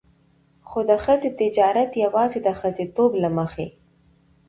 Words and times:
خو 0.69 0.79
د 0.89 0.91
ښځې 1.03 1.29
تجارت 1.41 1.91
يواځې 2.03 2.39
د 2.43 2.47
ښځېتوب 2.59 3.11
له 3.23 3.29
مخې. 3.37 3.67